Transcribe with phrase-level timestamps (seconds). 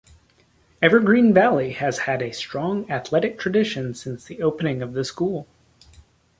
[0.81, 5.45] Evergreen Valley has had a strong athletic tradition since the opening of the school.